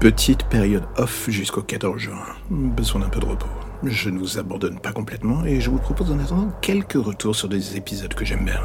[0.00, 2.24] Petite période off jusqu'au 14 juin.
[2.48, 3.50] Besoin d'un peu de repos.
[3.82, 7.50] Je ne vous abandonne pas complètement et je vous propose en attendant quelques retours sur
[7.50, 8.62] des épisodes que j'aime bien.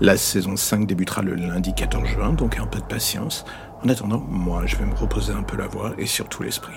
[0.00, 3.44] La saison 5 débutera le lundi 14 juin, donc un peu de patience.
[3.84, 6.74] En attendant, moi, je vais me reposer un peu la voix et surtout l'esprit.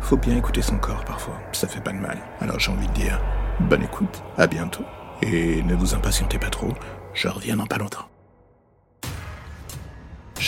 [0.00, 2.18] Faut bien écouter son corps parfois, ça fait pas de mal.
[2.40, 3.20] Alors j'ai envie de dire,
[3.60, 4.84] bonne écoute, à bientôt.
[5.22, 6.72] Et ne vous impatientez pas trop,
[7.14, 8.08] je reviens dans pas longtemps.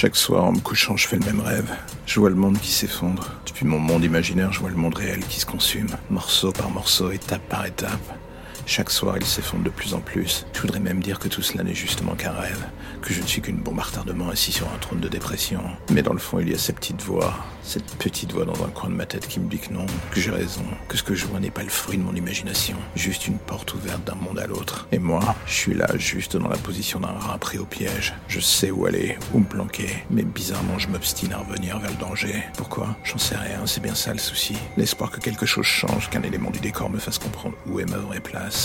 [0.01, 1.75] Chaque soir, en me couchant, je fais le même rêve.
[2.07, 3.33] Je vois le monde qui s'effondre.
[3.45, 7.11] Depuis mon monde imaginaire, je vois le monde réel qui se consume, morceau par morceau,
[7.11, 7.99] étape par étape.
[8.71, 10.45] Chaque soir, il s'effondre de plus en plus.
[10.53, 12.67] Je voudrais même dire que tout cela n'est justement qu'un rêve,
[13.01, 15.63] que je ne suis qu'une bombe à retardement assis sur un trône de dépression.
[15.91, 18.69] Mais dans le fond, il y a cette petite voix, cette petite voix dans un
[18.69, 21.15] coin de ma tête qui me dit que non, que j'ai raison, que ce que
[21.15, 24.39] je vois n'est pas le fruit de mon imagination, juste une porte ouverte d'un monde
[24.39, 24.87] à l'autre.
[24.93, 28.13] Et moi, je suis là, juste dans la position d'un rat pris au piège.
[28.29, 31.97] Je sais où aller, où me planquer, mais bizarrement, je m'obstine à revenir vers le
[31.97, 32.45] danger.
[32.59, 32.99] Pourquoi?
[33.03, 34.57] J'en sais rien, c'est bien ça le souci.
[34.77, 37.97] L'espoir que quelque chose change, qu'un élément du décor me fasse comprendre où est ma
[37.97, 38.58] vraie place.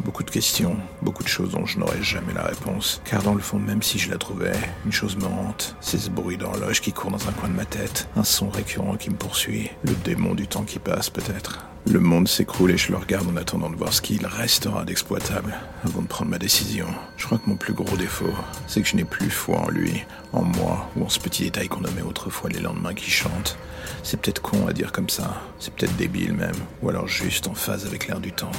[0.00, 3.00] Beaucoup de questions, beaucoup de choses dont je n'aurai jamais la réponse.
[3.04, 4.52] Car dans le fond, même si je la trouvais,
[4.84, 5.76] une chose me hante.
[5.80, 8.08] C'est ce bruit d'horloge qui court dans un coin de ma tête.
[8.16, 9.70] Un son récurrent qui me poursuit.
[9.84, 11.64] Le démon du temps qui passe, peut-être.
[11.86, 15.54] Le monde s'écroule et je le regarde en attendant de voir ce qu'il restera d'exploitable
[15.84, 16.86] avant de prendre ma décision.
[17.18, 18.32] Je crois que mon plus gros défaut,
[18.66, 21.68] c'est que je n'ai plus foi en lui, en moi ou en ce petit détail
[21.68, 23.58] qu'on nommait autrefois les lendemains qui chantent.
[24.02, 27.54] C'est peut-être con à dire comme ça, c'est peut-être débile même, ou alors juste en
[27.54, 28.50] phase avec l'air du temps.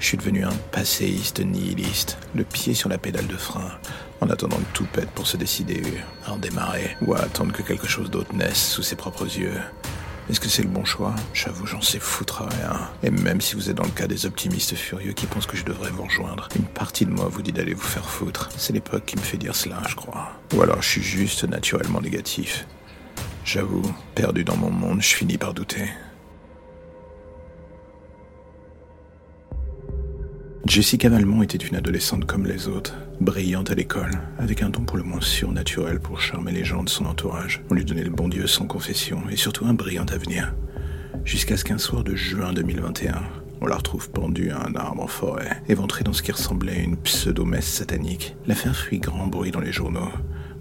[0.00, 3.72] Je suis devenu un passéiste nihiliste, le pied sur la pédale de frein,
[4.20, 5.82] en attendant que tout pète pour se décider
[6.24, 9.60] à redémarrer ou à attendre que quelque chose d'autre naisse sous ses propres yeux.
[10.30, 11.14] Est-ce que c'est le bon choix?
[11.32, 12.78] J'avoue, j'en sais foutre rien.
[13.02, 15.64] Et même si vous êtes dans le cas des optimistes furieux qui pensent que je
[15.64, 18.50] devrais vous rejoindre, une partie de moi vous dit d'aller vous faire foutre.
[18.56, 20.32] C'est l'époque qui me fait dire cela, je crois.
[20.54, 22.66] Ou alors je suis juste naturellement négatif.
[23.44, 23.82] J'avoue,
[24.14, 25.88] perdu dans mon monde, je finis par douter.
[30.68, 34.98] Jessica Valmont était une adolescente comme les autres, brillante à l'école, avec un don pour
[34.98, 37.62] le moins surnaturel pour charmer les gens de son entourage.
[37.70, 40.54] On lui donnait le bon Dieu sans confession et surtout un brillant avenir.
[41.24, 43.14] Jusqu'à ce qu'un soir de juin 2021,
[43.62, 46.82] on la retrouve pendue à un arbre en forêt, éventrée dans ce qui ressemblait à
[46.82, 48.36] une pseudo-messe satanique.
[48.46, 50.12] L'affaire fit grand bruit dans les journaux.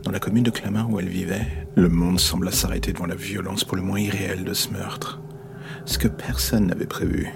[0.04, 3.66] Dans la commune de Clamart où elle vivait, le monde sembla s'arrêter devant la violence
[3.66, 5.20] pour le moins irréelle de ce meurtre.
[5.84, 7.28] Ce que personne n'avait prévu,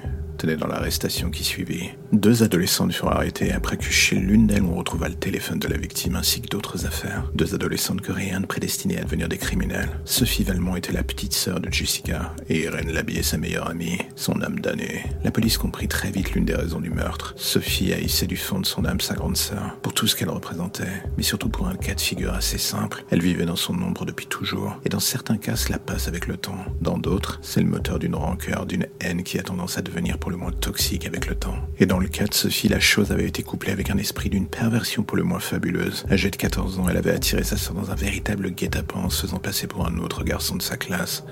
[0.46, 1.92] dans l'arrestation qui suivit.
[2.12, 5.78] Deux adolescentes furent arrêtées après que chez l'une d'elles on retrouva le téléphone de la
[5.78, 7.30] victime ainsi que d'autres affaires.
[7.36, 9.90] Deux adolescentes ne prédestinait à devenir des criminels.
[10.06, 14.00] Sophie Valmont était la petite sœur de Jessica et Irène Labie est sa meilleure amie,
[14.16, 15.04] son âme damnée.
[15.24, 17.34] La police comprit très vite l'une des raisons du meurtre.
[17.38, 21.04] Sophie haïssait du fond de son âme sa grande sœur pour tout ce qu'elle représentait,
[21.18, 23.06] mais surtout pour un cas de figure assez simple.
[23.12, 26.38] Elle vivait dans son ombre depuis toujours et dans certains cas cela passe avec le
[26.38, 26.66] temps.
[26.82, 30.31] Dans d'autres, c'est le moteur d'une rancœur, d'une haine qui a tendance à devenir pour
[30.32, 31.58] le moins toxique avec le temps.
[31.78, 34.48] Et dans le cas de Sophie, la chose avait été couplée avec un esprit d'une
[34.48, 36.06] perversion pour le moins fabuleuse.
[36.10, 39.68] Âgée de 14 ans, elle avait attiré sa sœur dans un véritable guet-apens, faisant passer
[39.68, 41.24] pour un autre garçon de sa classe.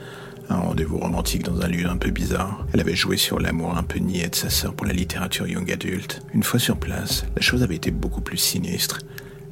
[0.49, 2.65] Un rendez-vous romantique dans un lieu un peu bizarre.
[2.73, 5.71] Elle avait joué sur l'amour un peu niais de sa sœur pour la littérature young
[5.71, 6.21] adulte.
[6.33, 8.99] Une fois sur place, la chose avait été beaucoup plus sinistre.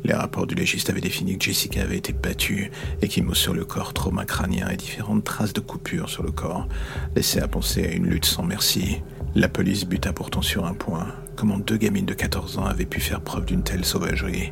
[0.03, 2.71] Les rapports du légiste avaient défini que Jessica avait été battue,
[3.01, 6.67] échymose sur le corps, trauma crânien et différentes traces de coupures sur le corps
[7.15, 9.01] laissaient à penser à une lutte sans merci.
[9.35, 11.07] La police buta pourtant sur un point.
[11.35, 14.51] Comment deux gamines de 14 ans avaient pu faire preuve d'une telle sauvagerie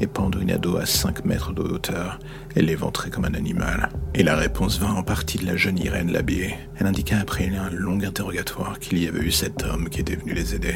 [0.00, 2.18] et pendre une ado à 5 mètres de hauteur
[2.54, 6.12] et l'éventrer comme un animal Et la réponse vint en partie de la jeune Irène
[6.12, 6.54] Labier.
[6.78, 10.34] Elle indiqua après un long interrogatoire qu'il y avait eu cet homme qui était venu
[10.34, 10.74] les aider.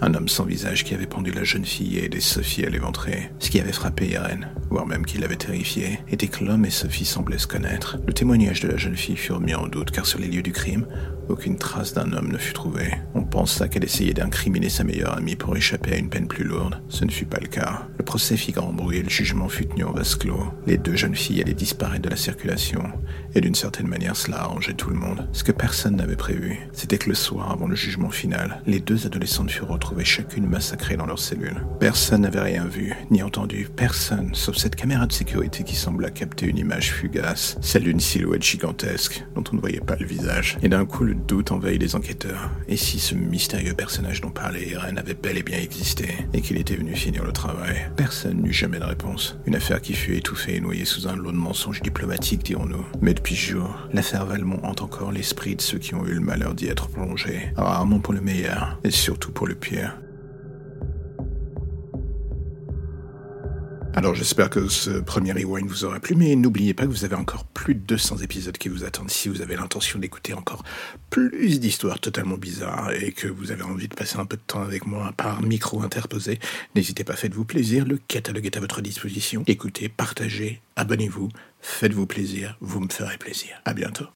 [0.00, 3.30] Un homme sans visage qui avait pendu la jeune fille et aidé Sophie à l'éventrer.
[3.40, 7.04] Ce qui avait frappé Irène, voire même qui l'avait terrifiée, était que l'homme et Sophie
[7.04, 7.98] semblaient se connaître.
[8.06, 10.52] Le témoignage de la jeune fille fut remis en doute car sur les lieux du
[10.52, 10.86] crime,
[11.28, 12.92] aucune trace d'un homme ne fut trouvée.
[13.14, 16.80] On pensa qu'elle essayait d'incriminer sa meilleure amie pour échapper à une peine plus lourde.
[16.88, 17.86] Ce ne fut pas le cas.
[17.98, 20.52] Le procès fit grand bruit et le jugement fut tenu en vase clos.
[20.66, 22.82] Les deux jeunes filles allaient disparaître de la circulation.
[23.34, 25.28] Et d'une certaine manière, cela arrangeait tout le monde.
[25.32, 29.04] Ce que personne n'avait prévu, c'était que le soir avant le jugement final, les deux
[29.04, 31.64] adolescentes furent retrouvées chacune massacrée dans leur cellule.
[31.80, 36.46] Personne n'avait rien vu, ni entendu, personne, sauf cette caméra de sécurité qui sembla capter
[36.46, 40.58] une image fugace, celle d'une silhouette gigantesque, dont on ne voyait pas le visage.
[40.62, 42.50] Et d'un coup, le doute envahit les enquêteurs.
[42.68, 46.58] Et si ce mystérieux personnage dont parlait Irène avait bel et bien existé, et qu'il
[46.58, 49.36] était venu finir le travail Personne n'eut jamais de réponse.
[49.46, 52.84] Une affaire qui fut étouffée et noyée sous un lot de mensonges diplomatiques, dirons-nous.
[53.00, 56.20] Mais depuis ce jour, l'affaire Valmont hante encore l'esprit de ceux qui ont eu le
[56.20, 57.52] malheur d'y être plongés.
[57.56, 59.77] Rarement pour le meilleur, et surtout pour le pire.
[63.98, 67.16] Alors j'espère que ce premier rewind vous aura plu, mais n'oubliez pas que vous avez
[67.16, 70.62] encore plus de 200 épisodes qui vous attendent si vous avez l'intention d'écouter encore
[71.10, 74.62] plus d'histoires totalement bizarres et que vous avez envie de passer un peu de temps
[74.62, 76.38] avec moi par micro interposé.
[76.76, 79.42] N'hésitez pas, faites-vous plaisir, le catalogue est à votre disposition.
[79.48, 81.30] Écoutez, partagez, abonnez-vous,
[81.60, 83.60] faites-vous plaisir, vous me ferez plaisir.
[83.64, 84.06] À bientôt.